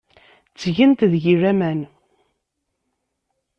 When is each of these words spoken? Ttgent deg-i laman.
Ttgent 0.51 1.07
deg-i 1.11 1.35
laman. 1.41 1.79